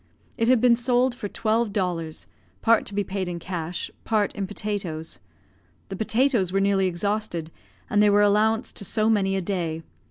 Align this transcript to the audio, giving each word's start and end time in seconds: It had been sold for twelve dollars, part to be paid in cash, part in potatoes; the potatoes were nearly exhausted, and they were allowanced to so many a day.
It 0.35 0.47
had 0.47 0.59
been 0.59 0.75
sold 0.75 1.13
for 1.13 1.27
twelve 1.27 1.71
dollars, 1.71 2.25
part 2.63 2.87
to 2.87 2.95
be 2.95 3.03
paid 3.03 3.27
in 3.27 3.37
cash, 3.37 3.91
part 4.03 4.33
in 4.33 4.47
potatoes; 4.47 5.19
the 5.89 5.95
potatoes 5.95 6.51
were 6.51 6.59
nearly 6.59 6.87
exhausted, 6.87 7.51
and 7.87 8.01
they 8.01 8.09
were 8.09 8.23
allowanced 8.23 8.77
to 8.77 8.83
so 8.85 9.11
many 9.11 9.35
a 9.35 9.41
day. 9.41 9.83